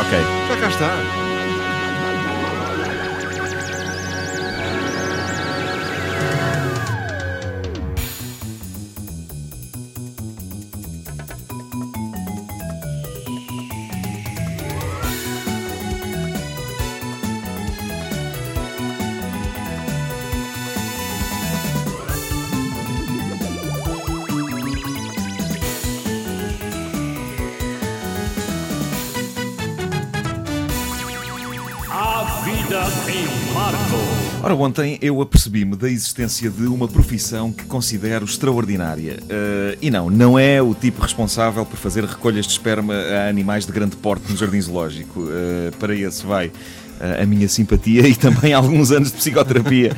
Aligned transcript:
Ok. 0.00 0.12
Já 0.48 0.56
cá 0.60 0.68
está. 0.68 1.27
Vida 32.44 32.80
em 33.08 33.52
Marco. 33.54 34.18
Ora, 34.42 34.54
ontem 34.54 34.98
eu 35.02 35.20
apercebi-me 35.20 35.76
da 35.76 35.88
existência 35.88 36.48
de 36.48 36.66
uma 36.66 36.86
profissão 36.86 37.52
que 37.52 37.64
considero 37.64 38.24
extraordinária. 38.24 39.18
Eh, 39.28 39.78
e 39.82 39.90
não, 39.90 40.08
não 40.08 40.38
é 40.38 40.62
o 40.62 40.74
tipo 40.74 41.02
responsável 41.02 41.66
por 41.66 41.76
fazer 41.76 42.04
recolhas 42.04 42.46
de 42.46 42.52
esperma 42.52 42.94
a 42.94 43.28
animais 43.28 43.66
de 43.66 43.72
grande 43.72 43.96
porte 43.96 44.30
no 44.30 44.36
jardim 44.36 44.60
zoológico. 44.60 45.26
Eh, 45.28 45.70
para 45.78 45.94
esse 45.94 46.24
vai 46.24 46.52
eh, 47.00 47.22
a 47.22 47.26
minha 47.26 47.48
simpatia 47.48 48.06
e 48.06 48.14
também 48.14 48.52
alguns 48.54 48.90
anos 48.90 49.10
de 49.10 49.16
psicoterapia. 49.16 49.92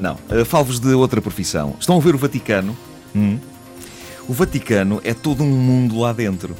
Não, 0.00 0.14
uh, 0.14 0.44
falo-vos 0.44 0.80
de 0.80 0.92
outra 0.94 1.20
profissão. 1.20 1.76
Estão 1.78 1.96
a 1.96 2.00
ver 2.00 2.14
o 2.14 2.18
Vaticano? 2.18 2.76
Hum? 3.14 3.38
O 4.28 4.32
Vaticano 4.32 5.00
é 5.04 5.14
todo 5.14 5.42
um 5.42 5.50
mundo 5.50 5.98
lá 5.98 6.12
dentro. 6.12 6.56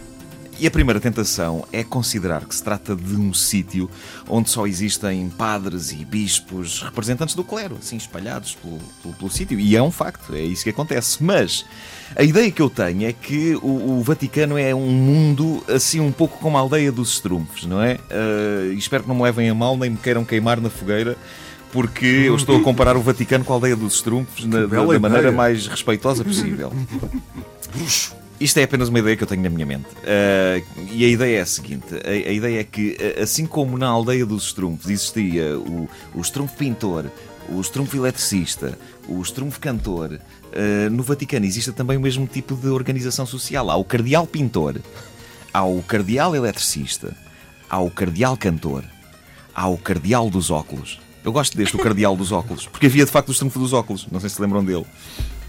E 0.62 0.66
a 0.69 0.71
primeira 0.71 1.01
tentação 1.01 1.66
é 1.73 1.83
considerar 1.83 2.45
que 2.45 2.55
se 2.55 2.62
trata 2.62 2.95
de 2.95 3.16
um 3.16 3.34
sítio 3.34 3.91
onde 4.29 4.48
só 4.48 4.65
existem 4.65 5.29
padres 5.29 5.91
e 5.91 6.04
bispos, 6.04 6.82
representantes 6.82 7.35
do 7.35 7.43
clero, 7.43 7.77
assim 7.80 7.96
espalhados 7.96 8.54
pelo, 8.54 8.79
pelo, 9.02 9.15
pelo 9.15 9.29
sítio. 9.29 9.59
E 9.59 9.74
é 9.74 9.82
um 9.82 9.91
facto, 9.91 10.32
é 10.37 10.41
isso 10.41 10.63
que 10.63 10.71
acontece. 10.71 11.21
Mas 11.21 11.65
a 12.15 12.23
ideia 12.23 12.49
que 12.49 12.63
eu 12.63 12.71
tenho 12.71 13.09
é 13.09 13.13
que 13.13 13.57
o, 13.57 13.99
o 13.99 14.02
Vaticano 14.04 14.57
é 14.57 14.73
um 14.73 14.87
mundo 14.87 15.65
assim 15.66 15.99
um 15.99 16.13
pouco 16.13 16.38
como 16.38 16.57
a 16.57 16.60
aldeia 16.60 16.93
dos 16.93 17.15
estrumfos, 17.15 17.66
não 17.66 17.82
é? 17.82 17.95
Uh, 17.95 18.73
espero 18.74 19.02
que 19.02 19.09
não 19.09 19.16
me 19.16 19.23
levem 19.23 19.51
a 19.51 19.54
mal 19.57 19.76
nem 19.76 19.91
me 19.91 19.97
queiram 19.97 20.24
queimar 20.24 20.60
na 20.60 20.71
fogueira 20.71 21.16
porque 21.73 22.07
eu 22.07 22.37
estou 22.37 22.57
a 22.59 22.63
comparar 22.63 22.97
o 22.97 23.01
Vaticano 23.01 23.45
com 23.45 23.52
a 23.52 23.57
aldeia 23.57 23.74
dos 23.74 23.95
estrumpos 23.95 24.45
na, 24.45 24.65
da, 24.65 24.85
da 24.85 25.01
maneira 25.01 25.32
mais 25.32 25.66
respeitosa 25.66 26.23
possível. 26.23 26.73
Isto 28.43 28.59
é 28.59 28.65
apenas 28.65 28.88
uma 28.88 28.98
ideia 28.98 29.16
que 29.16 29.23
eu 29.23 29.26
tenho 29.29 29.43
na 29.43 29.48
minha 29.48 29.65
mente. 29.65 29.87
Uh, 29.87 30.90
e 30.90 31.04
a 31.04 31.09
ideia 31.09 31.38
é 31.38 31.43
a 31.43 31.46
seguinte: 31.46 31.95
a, 31.95 32.10
a 32.10 32.32
ideia 32.32 32.60
é 32.60 32.65
que, 32.65 32.96
assim 33.23 33.46
como 33.46 33.79
na 33.79 33.87
aldeia 33.87 34.26
dos 34.26 34.46
estrumpos 34.46 34.90
existia 34.90 35.57
o, 35.57 35.88
o 36.12 36.21
estrumpo 36.21 36.52
pintor, 36.57 37.09
o 37.48 37.60
estrumpo 37.60 37.96
eletricista, 37.96 38.76
o 39.07 39.23
estrumpo 39.23 39.60
cantor, 39.60 40.18
uh, 40.18 40.90
no 40.90 41.04
Vaticano 41.04 41.46
existe 41.46 41.70
também 41.70 41.96
o 41.96 42.01
mesmo 42.01 42.26
tipo 42.26 42.57
de 42.57 42.66
organização 42.66 43.24
social. 43.24 43.70
Há 43.70 43.76
o 43.76 43.85
cardeal 43.85 44.26
pintor, 44.26 44.80
há 45.54 45.65
o 45.65 45.80
cardeal 45.80 46.35
eletricista, 46.35 47.16
há 47.70 47.79
o 47.79 47.93
cardeal 47.93 48.37
cantor, 48.37 48.85
há 49.54 49.68
o 49.68 49.79
cardeal 49.79 50.29
dos 50.29 50.51
óculos. 50.51 51.01
Eu 51.24 51.30
gosto 51.30 51.57
deste, 51.57 51.76
o 51.76 51.79
cardeal 51.79 52.16
dos 52.16 52.32
óculos, 52.32 52.66
porque 52.66 52.87
havia 52.87 53.04
de 53.04 53.10
facto 53.13 53.29
o 53.29 53.32
estrumpo 53.32 53.57
dos 53.57 53.73
óculos, 53.73 54.09
não 54.10 54.18
sei 54.18 54.29
se 54.29 54.43
lembram 54.43 54.65
dele. 54.65 54.85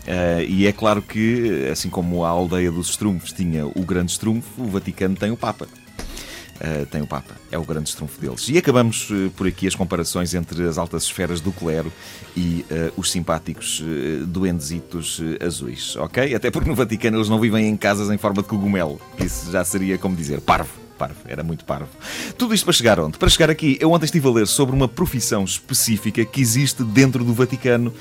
Uh, 0.08 0.44
e 0.48 0.68
é 0.68 0.72
claro 0.72 1.02
que, 1.02 1.68
assim 1.72 1.90
como 1.90 2.26
a 2.26 2.30
aldeia 2.30 2.72
dos 2.72 2.90
estrumfos 2.90 3.32
tinha 3.32 3.66
o 3.66 3.84
grande 3.84 4.12
estrumfo, 4.12 4.62
o 4.62 4.68
Vaticano 4.68 5.16
tem 5.16 5.32
o 5.32 5.38
Papa. 5.38 5.68
Uh, 6.56 6.86
tem 6.86 7.02
o 7.02 7.08
Papa, 7.08 7.36
é 7.52 7.58
o 7.58 7.64
grande 7.64 7.90
estrumfo 7.90 8.20
deles. 8.20 8.48
E 8.50 8.58
acabamos 8.58 9.10
uh, 9.10 9.32
por 9.36 9.48
aqui 9.48 9.66
as 9.66 9.76
comparações 9.76 10.34
entre 10.34 10.68
as 10.68 10.78
altas 10.78 11.04
esferas 11.04 11.42
do 11.42 11.52
clero 11.52 11.92
e 12.36 12.66
os 12.98 13.12
simpáticos 13.12 13.84
duendezitos 14.28 15.22
azuis, 15.46 15.96
ok? 15.96 16.34
Até 16.34 16.50
porque 16.50 16.68
no 16.68 16.76
Vaticano 16.76 17.18
eles 17.18 17.30
não 17.30 17.40
vivem 17.40 17.68
em 17.68 17.78
casas 17.78 18.10
em 18.10 18.18
forma 18.18 18.42
de 18.42 18.48
cogumelo. 18.48 19.00
Isso 19.20 19.52
já 19.52 19.64
seria, 19.64 19.98
como 19.98 20.16
dizer, 20.16 20.42
parvo 20.42 20.83
parvo, 21.04 21.20
era 21.28 21.44
muito 21.44 21.66
parvo. 21.66 21.90
Tudo 22.38 22.54
isto 22.54 22.64
para 22.64 22.74
chegar 22.74 23.00
onde? 23.00 23.18
Para 23.18 23.30
chegar 23.30 23.50
aqui, 23.50 23.78
eu 23.82 23.92
ontem 23.92 24.06
estive 24.06 24.28
a 24.28 24.32
ler 24.32 24.48
sobre 24.48 24.74
uma 24.74 24.88
profissão 24.88 25.44
específica 25.44 26.24
que 26.24 26.40
existe 26.40 26.84
dentro 26.84 27.24
do 27.26 27.34
Vaticano 27.34 27.94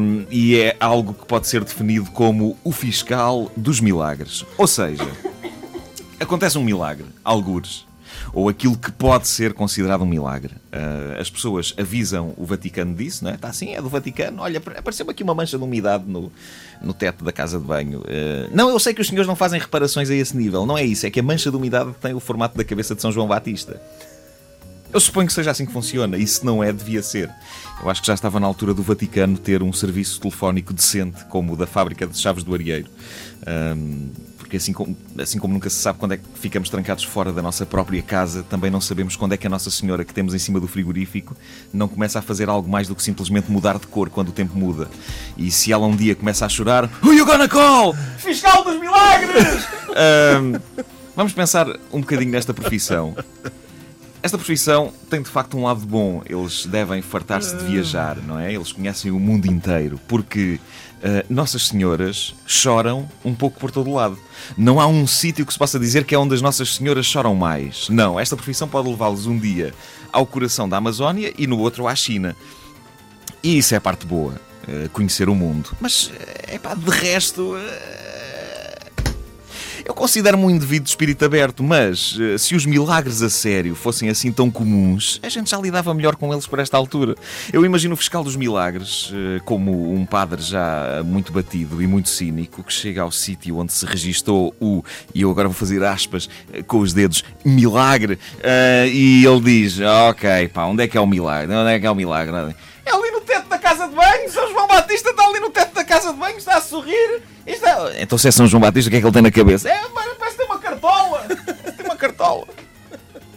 um, 0.00 0.26
e 0.30 0.56
é 0.56 0.76
algo 0.80 1.14
que 1.14 1.24
pode 1.26 1.46
ser 1.46 1.62
definido 1.62 2.10
como 2.10 2.56
o 2.64 2.72
fiscal 2.72 3.50
dos 3.56 3.80
milagres. 3.80 4.44
Ou 4.58 4.66
seja, 4.66 5.06
acontece 6.18 6.58
um 6.58 6.64
milagre, 6.64 7.06
algures. 7.22 7.86
Ou 8.32 8.48
aquilo 8.48 8.76
que 8.76 8.90
pode 8.90 9.28
ser 9.28 9.52
considerado 9.52 10.02
um 10.02 10.06
milagre. 10.06 10.54
Uh, 10.72 11.20
as 11.20 11.30
pessoas 11.30 11.74
avisam 11.78 12.34
o 12.36 12.44
Vaticano 12.44 12.94
disso, 12.94 13.24
não 13.24 13.30
é? 13.30 13.34
Está 13.34 13.48
assim, 13.48 13.74
é 13.74 13.82
do 13.82 13.88
Vaticano. 13.88 14.42
Olha, 14.42 14.58
apareceu-me 14.58 15.12
aqui 15.12 15.22
uma 15.22 15.34
mancha 15.34 15.56
de 15.56 15.64
umidade 15.64 16.04
no, 16.06 16.32
no 16.82 16.92
teto 16.92 17.24
da 17.24 17.32
casa 17.32 17.58
de 17.58 17.64
banho. 17.64 18.00
Uh, 18.00 18.50
não, 18.52 18.70
eu 18.70 18.78
sei 18.78 18.94
que 18.94 19.00
os 19.00 19.06
senhores 19.06 19.26
não 19.26 19.36
fazem 19.36 19.60
reparações 19.60 20.10
a 20.10 20.14
esse 20.14 20.36
nível. 20.36 20.66
Não 20.66 20.76
é 20.76 20.84
isso, 20.84 21.06
é 21.06 21.10
que 21.10 21.20
a 21.20 21.22
mancha 21.22 21.50
de 21.50 21.56
umidade 21.56 21.92
tem 22.00 22.14
o 22.14 22.20
formato 22.20 22.56
da 22.56 22.64
cabeça 22.64 22.94
de 22.94 23.02
São 23.02 23.12
João 23.12 23.28
Batista. 23.28 23.80
Eu 24.94 25.00
suponho 25.00 25.26
que 25.26 25.32
seja 25.32 25.50
assim 25.50 25.66
que 25.66 25.72
funciona, 25.72 26.16
e 26.16 26.24
se 26.24 26.46
não 26.46 26.62
é, 26.62 26.72
devia 26.72 27.02
ser. 27.02 27.28
Eu 27.82 27.90
acho 27.90 28.00
que 28.00 28.06
já 28.06 28.14
estava 28.14 28.38
na 28.38 28.46
altura 28.46 28.72
do 28.72 28.80
Vaticano 28.80 29.36
ter 29.36 29.60
um 29.60 29.72
serviço 29.72 30.20
telefónico 30.20 30.72
decente, 30.72 31.24
como 31.24 31.54
o 31.54 31.56
da 31.56 31.66
fábrica 31.66 32.06
de 32.06 32.16
chaves 32.16 32.44
do 32.44 32.54
Arieiro. 32.54 32.88
Um, 33.76 34.10
porque 34.54 34.58
assim 34.58 34.72
como, 34.72 34.96
assim 35.18 35.38
como 35.38 35.52
nunca 35.52 35.68
se 35.68 35.76
sabe 35.76 35.98
quando 35.98 36.12
é 36.12 36.16
que 36.16 36.22
ficamos 36.34 36.68
trancados 36.68 37.02
fora 37.02 37.32
da 37.32 37.42
nossa 37.42 37.66
própria 37.66 38.00
casa, 38.02 38.44
também 38.44 38.70
não 38.70 38.80
sabemos 38.80 39.16
quando 39.16 39.32
é 39.32 39.36
que 39.36 39.46
a 39.46 39.50
Nossa 39.50 39.70
Senhora 39.70 40.04
que 40.04 40.14
temos 40.14 40.32
em 40.32 40.38
cima 40.38 40.60
do 40.60 40.68
frigorífico 40.68 41.36
não 41.72 41.88
começa 41.88 42.20
a 42.20 42.22
fazer 42.22 42.48
algo 42.48 42.68
mais 42.68 42.86
do 42.86 42.94
que 42.94 43.02
simplesmente 43.02 43.50
mudar 43.50 43.78
de 43.78 43.86
cor 43.86 44.10
quando 44.10 44.28
o 44.28 44.32
tempo 44.32 44.56
muda. 44.56 44.88
E 45.36 45.50
se 45.50 45.72
ela 45.72 45.86
um 45.86 45.96
dia 45.96 46.14
começa 46.14 46.46
a 46.46 46.48
chorar, 46.48 46.88
Who 47.02 47.14
you 47.14 47.26
gonna 47.26 47.48
call? 47.48 47.94
Fiscal 48.18 48.62
dos 48.62 48.78
Milagres! 48.78 49.66
Um, 49.90 50.82
vamos 51.16 51.32
pensar 51.32 51.66
um 51.92 52.00
bocadinho 52.00 52.30
nesta 52.30 52.54
profissão. 52.54 53.16
Esta 54.24 54.38
profissão 54.38 54.90
tem 55.10 55.20
de 55.20 55.28
facto 55.28 55.54
um 55.54 55.64
lado 55.64 55.84
bom. 55.84 56.22
Eles 56.24 56.64
devem 56.64 57.02
fartar-se 57.02 57.54
de 57.58 57.64
viajar, 57.64 58.16
não 58.16 58.38
é? 58.38 58.54
Eles 58.54 58.72
conhecem 58.72 59.10
o 59.10 59.20
mundo 59.20 59.44
inteiro. 59.44 60.00
Porque 60.08 60.58
uh, 61.00 61.26
Nossas 61.28 61.68
Senhoras 61.68 62.34
choram 62.46 63.06
um 63.22 63.34
pouco 63.34 63.60
por 63.60 63.70
todo 63.70 63.92
lado. 63.92 64.18
Não 64.56 64.80
há 64.80 64.86
um 64.86 65.06
sítio 65.06 65.44
que 65.44 65.52
se 65.52 65.58
possa 65.58 65.78
dizer 65.78 66.04
que 66.04 66.14
é 66.14 66.18
onde 66.18 66.34
as 66.34 66.40
Nossas 66.40 66.76
Senhoras 66.76 67.04
choram 67.04 67.34
mais. 67.34 67.90
Não, 67.90 68.18
esta 68.18 68.34
profissão 68.34 68.66
pode 68.66 68.88
levá-los 68.88 69.26
um 69.26 69.38
dia 69.38 69.74
ao 70.10 70.24
coração 70.24 70.66
da 70.66 70.78
Amazónia 70.78 71.30
e 71.36 71.46
no 71.46 71.58
outro 71.58 71.86
à 71.86 71.94
China. 71.94 72.34
E 73.42 73.58
isso 73.58 73.74
é 73.74 73.76
a 73.76 73.80
parte 73.80 74.06
boa. 74.06 74.40
Uh, 74.66 74.88
conhecer 74.88 75.28
o 75.28 75.34
mundo. 75.34 75.76
Mas, 75.78 76.10
é 76.48 76.58
pá, 76.58 76.74
de 76.74 76.90
resto. 76.90 77.56
Uh, 77.56 78.23
eu 79.84 79.92
considero-me 79.92 80.44
um 80.44 80.50
indivíduo 80.50 80.84
de 80.84 80.90
espírito 80.90 81.24
aberto, 81.24 81.62
mas 81.62 82.16
eh, 82.18 82.38
se 82.38 82.54
os 82.54 82.64
milagres 82.64 83.20
a 83.20 83.28
sério 83.28 83.74
fossem 83.74 84.08
assim 84.08 84.32
tão 84.32 84.50
comuns, 84.50 85.20
a 85.22 85.28
gente 85.28 85.50
já 85.50 85.58
lidava 85.58 85.92
melhor 85.92 86.16
com 86.16 86.32
eles 86.32 86.46
por 86.46 86.58
esta 86.58 86.76
altura. 86.76 87.14
Eu 87.52 87.64
imagino 87.66 87.92
o 87.92 87.96
fiscal 87.96 88.24
dos 88.24 88.34
milagres 88.34 89.12
eh, 89.12 89.40
como 89.44 89.92
um 89.92 90.06
padre 90.06 90.40
já 90.40 91.02
muito 91.04 91.32
batido 91.32 91.82
e 91.82 91.86
muito 91.86 92.08
cínico 92.08 92.62
que 92.62 92.72
chega 92.72 93.02
ao 93.02 93.12
sítio 93.12 93.58
onde 93.58 93.72
se 93.74 93.84
registou 93.84 94.54
o, 94.58 94.82
e 95.14 95.20
eu 95.20 95.30
agora 95.30 95.48
vou 95.48 95.56
fazer 95.56 95.84
aspas 95.84 96.30
eh, 96.52 96.62
com 96.62 96.78
os 96.78 96.94
dedos, 96.94 97.22
milagre, 97.44 98.18
e 98.90 99.24
ele 99.24 99.40
diz: 99.40 99.78
Ok, 99.80 100.48
pá, 100.48 100.64
onde 100.64 100.82
é 100.82 100.88
que 100.88 100.96
é 100.96 101.00
o 101.00 101.06
milagre? 101.06 101.54
Onde 101.54 101.70
é 101.70 101.78
que 101.78 101.86
é 101.86 101.90
o 101.90 101.94
milagre? 101.94 102.54
É 102.86 102.90
ali 102.90 103.10
no 103.10 103.20
teto 103.20 103.48
da 103.48 103.58
casa 103.58 103.86
de 103.86 103.94
banho, 103.94 104.30
São 104.30 104.50
João 104.50 104.66
Batista 104.66 105.10
está 105.10 105.26
ali 105.26 105.40
no 105.40 105.50
teto 105.50 105.74
da 105.74 105.84
casa 105.84 106.12
de 106.12 106.18
banho, 106.18 106.38
está 106.38 106.56
a 106.56 106.60
sorrir. 106.60 107.33
Então 107.98 108.18
se 108.18 108.28
é 108.28 108.30
São 108.30 108.46
João 108.46 108.60
Batista, 108.60 108.88
o 108.88 108.90
que 108.90 108.96
é 108.96 109.00
que 109.00 109.06
ele 109.06 109.12
tem 109.12 109.22
na 109.22 109.30
cabeça? 109.30 109.68
É, 109.68 109.80
parece 110.18 110.36
ter 110.36 110.44
uma 110.44 110.58
cartola. 110.58 111.26
tem 111.76 111.86
uma 111.86 111.96
cartola. 111.96 112.46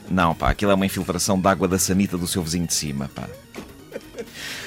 Não, 0.10 0.34
pá, 0.34 0.50
aquilo 0.50 0.72
é 0.72 0.76
uma 0.76 0.86
infiltração 0.86 1.40
de 1.40 1.48
água 1.48 1.68
da 1.68 1.78
sanita 1.78 2.18
do 2.18 2.28
seu 2.28 2.42
vizinho 2.42 2.66
de 2.66 2.74
cima, 2.74 3.10
pá. 3.14 3.28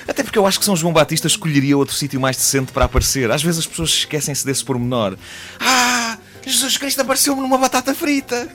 Até 0.07 0.23
porque 0.23 0.39
eu 0.39 0.47
acho 0.47 0.59
que 0.59 0.65
São 0.65 0.77
João 0.77 0.93
Batista 0.93 1.27
escolheria 1.27 1.77
outro 1.79 1.95
sítio 1.95 2.21
mais 2.21 2.37
decente 2.37 2.73
para 2.73 2.85
aparecer. 2.85 3.31
Às 3.31 3.43
vezes 3.43 3.61
as 3.61 3.67
pessoas 3.67 3.91
esquecem-se 3.91 4.45
desse 4.45 4.65
pormenor. 4.65 5.17
Ah, 5.59 6.19
Jesus 6.45 6.77
Cristo 6.77 7.01
apareceu-me 7.01 7.41
numa 7.41 7.57
batata 7.57 7.95
frita. 7.95 8.49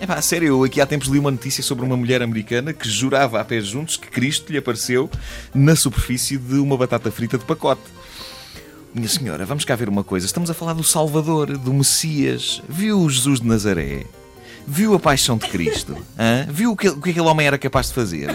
É 0.00 0.06
pá, 0.06 0.22
sério, 0.22 0.48
eu 0.48 0.64
aqui 0.64 0.80
há 0.80 0.86
tempos 0.86 1.08
li 1.08 1.18
uma 1.18 1.32
notícia 1.32 1.62
sobre 1.62 1.84
uma 1.84 1.96
mulher 1.96 2.22
americana 2.22 2.72
que 2.72 2.88
jurava 2.88 3.40
a 3.40 3.44
pés 3.44 3.66
juntos 3.66 3.96
que 3.96 4.06
Cristo 4.06 4.52
lhe 4.52 4.58
apareceu 4.58 5.10
na 5.52 5.74
superfície 5.74 6.38
de 6.38 6.54
uma 6.54 6.76
batata 6.76 7.10
frita 7.10 7.36
de 7.36 7.44
pacote. 7.44 7.82
Minha 8.94 9.08
senhora, 9.08 9.44
vamos 9.44 9.64
cá 9.64 9.76
ver 9.76 9.88
uma 9.88 10.02
coisa. 10.02 10.24
Estamos 10.24 10.50
a 10.50 10.54
falar 10.54 10.72
do 10.72 10.82
Salvador, 10.82 11.58
do 11.58 11.74
Messias. 11.74 12.62
Viu 12.66 13.00
o 13.00 13.10
Jesus 13.10 13.40
de 13.40 13.46
Nazaré? 13.46 14.06
Viu 14.66 14.94
a 14.94 14.98
paixão 14.98 15.36
de 15.36 15.46
Cristo? 15.46 15.94
Hã? 16.18 16.46
Viu 16.48 16.72
o 16.72 16.76
que, 16.76 16.88
o 16.88 17.00
que 17.00 17.10
aquele 17.10 17.26
homem 17.26 17.46
era 17.46 17.58
capaz 17.58 17.88
de 17.88 17.94
fazer? 17.94 18.34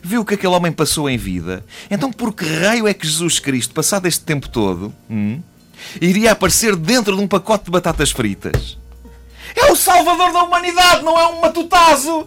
Viu 0.00 0.20
o 0.20 0.24
que 0.24 0.34
aquele 0.34 0.54
homem 0.54 0.70
passou 0.70 1.10
em 1.10 1.18
vida? 1.18 1.64
Então, 1.90 2.12
por 2.12 2.32
que 2.32 2.44
raio 2.44 2.86
é 2.86 2.94
que 2.94 3.06
Jesus 3.06 3.40
Cristo, 3.40 3.74
passado 3.74 4.06
este 4.06 4.24
tempo 4.24 4.48
todo, 4.48 4.94
hum, 5.10 5.42
iria 6.00 6.30
aparecer 6.30 6.76
dentro 6.76 7.16
de 7.16 7.22
um 7.22 7.26
pacote 7.26 7.64
de 7.64 7.70
batatas 7.72 8.12
fritas? 8.12 8.78
É 9.56 9.70
o 9.72 9.76
salvador 9.76 10.32
da 10.32 10.44
humanidade, 10.44 11.02
não 11.02 11.18
é 11.18 11.26
um 11.26 11.40
matutazo! 11.40 12.26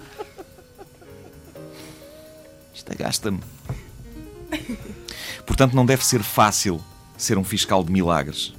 Isto 2.73 2.91
agasta-me. 2.91 3.39
Portanto, 5.45 5.73
não 5.73 5.85
deve 5.85 6.05
ser 6.05 6.21
fácil 6.21 6.83
ser 7.23 7.37
um 7.37 7.43
fiscal 7.43 7.83
de 7.83 7.91
milagres. 7.91 8.53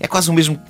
É 0.00 0.06
quase 0.06 0.30
o 0.30 0.32
mesmo 0.32 0.60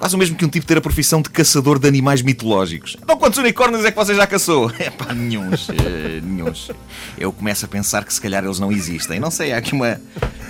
Quase 0.00 0.16
o 0.16 0.18
mesmo 0.18 0.34
que 0.34 0.46
um 0.46 0.48
tipo 0.48 0.64
ter 0.64 0.78
a 0.78 0.80
profissão 0.80 1.20
de 1.20 1.28
caçador 1.28 1.78
de 1.78 1.86
animais 1.86 2.22
mitológicos. 2.22 2.96
Então 3.02 3.18
quantos 3.18 3.38
unicórnios 3.38 3.84
é 3.84 3.90
que 3.90 3.96
você 3.98 4.14
já 4.14 4.26
caçou? 4.26 4.72
É 4.78 4.88
pá, 4.88 5.12
nenhuns. 5.12 5.68
Uh. 5.68 6.74
Eu 7.18 7.30
começo 7.30 7.66
a 7.66 7.68
pensar 7.68 8.02
que 8.02 8.14
se 8.14 8.18
calhar 8.18 8.42
eles 8.42 8.58
não 8.58 8.72
existem. 8.72 9.20
Não 9.20 9.30
sei, 9.30 9.52
há 9.52 9.58
aqui 9.58 9.74
uma. 9.74 10.00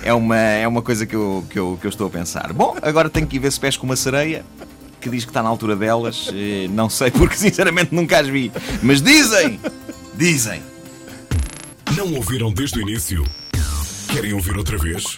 É 0.03 0.13
uma, 0.13 0.37
é 0.37 0.65
uma 0.65 0.81
coisa 0.81 1.05
que 1.05 1.13
eu, 1.13 1.45
que, 1.49 1.59
eu, 1.59 1.77
que 1.81 1.85
eu 1.85 1.89
estou 1.89 2.07
a 2.07 2.09
pensar. 2.09 2.53
Bom, 2.53 2.77
agora 2.81 3.09
tenho 3.09 3.27
que 3.27 3.35
ir 3.35 3.39
ver 3.39 3.51
se 3.51 3.59
pesco 3.59 3.85
uma 3.85 3.97
sereia 3.97 4.45
que 5.01 5.09
diz 5.09 5.25
que 5.25 5.31
está 5.31 5.43
na 5.43 5.49
altura 5.49 5.75
delas. 5.75 6.29
Uh, 6.29 6.69
não 6.69 6.89
sei 6.89 7.11
porque 7.11 7.35
sinceramente 7.35 7.93
nunca 7.93 8.19
as 8.19 8.27
vi. 8.27 8.53
Mas 8.81 9.01
dizem! 9.01 9.59
Dizem! 10.15 10.61
Não 11.97 12.13
ouviram 12.13 12.53
desde 12.53 12.79
o 12.79 12.81
início? 12.81 13.25
Querem 14.07 14.31
ouvir 14.31 14.55
outra 14.55 14.77
vez? 14.77 15.17